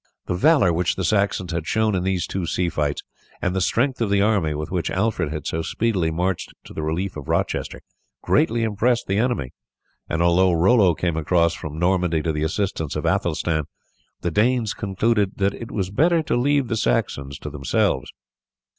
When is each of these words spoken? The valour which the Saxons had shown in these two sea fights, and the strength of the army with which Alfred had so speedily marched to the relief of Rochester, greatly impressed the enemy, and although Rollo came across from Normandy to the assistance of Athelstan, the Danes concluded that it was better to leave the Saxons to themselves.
The 0.25 0.33
valour 0.33 0.73
which 0.73 0.95
the 0.95 1.03
Saxons 1.03 1.51
had 1.51 1.67
shown 1.67 1.93
in 1.93 2.01
these 2.03 2.25
two 2.25 2.47
sea 2.47 2.69
fights, 2.69 3.03
and 3.39 3.55
the 3.55 3.61
strength 3.61 4.01
of 4.01 4.09
the 4.09 4.19
army 4.19 4.55
with 4.55 4.71
which 4.71 4.89
Alfred 4.89 5.31
had 5.31 5.45
so 5.45 5.61
speedily 5.61 6.09
marched 6.09 6.53
to 6.63 6.73
the 6.73 6.81
relief 6.81 7.15
of 7.15 7.27
Rochester, 7.27 7.81
greatly 8.23 8.63
impressed 8.63 9.05
the 9.05 9.17
enemy, 9.19 9.51
and 10.09 10.23
although 10.23 10.53
Rollo 10.53 10.95
came 10.95 11.17
across 11.17 11.53
from 11.53 11.77
Normandy 11.77 12.23
to 12.23 12.31
the 12.31 12.41
assistance 12.41 12.95
of 12.95 13.05
Athelstan, 13.05 13.65
the 14.21 14.31
Danes 14.31 14.73
concluded 14.73 15.33
that 15.35 15.53
it 15.53 15.69
was 15.69 15.91
better 15.91 16.23
to 16.23 16.35
leave 16.35 16.67
the 16.67 16.77
Saxons 16.77 17.37
to 17.37 17.51
themselves. 17.51 18.11